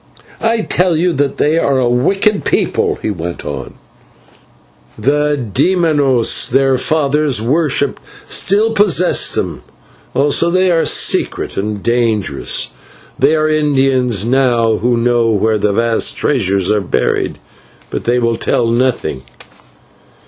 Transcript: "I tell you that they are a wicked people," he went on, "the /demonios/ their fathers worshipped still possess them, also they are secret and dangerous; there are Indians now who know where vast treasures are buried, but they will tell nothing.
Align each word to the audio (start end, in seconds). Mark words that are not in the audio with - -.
"I 0.41 0.61
tell 0.61 0.97
you 0.97 1.13
that 1.13 1.37
they 1.37 1.59
are 1.59 1.77
a 1.77 1.87
wicked 1.87 2.43
people," 2.43 2.95
he 3.03 3.11
went 3.11 3.45
on, 3.45 3.75
"the 4.97 5.37
/demonios/ 5.53 6.49
their 6.49 6.79
fathers 6.79 7.39
worshipped 7.39 8.01
still 8.25 8.73
possess 8.73 9.35
them, 9.35 9.61
also 10.15 10.49
they 10.49 10.71
are 10.71 10.85
secret 10.85 11.55
and 11.55 11.83
dangerous; 11.83 12.71
there 13.19 13.41
are 13.43 13.49
Indians 13.51 14.25
now 14.25 14.77
who 14.77 14.97
know 14.97 15.29
where 15.29 15.59
vast 15.59 16.17
treasures 16.17 16.71
are 16.71 16.81
buried, 16.81 17.37
but 17.91 18.05
they 18.05 18.17
will 18.17 18.37
tell 18.37 18.65
nothing. 18.65 19.21